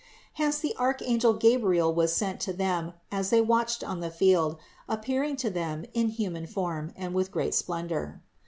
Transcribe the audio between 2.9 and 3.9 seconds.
as they watched